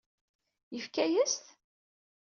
Yefka-yas-t? 0.75 1.43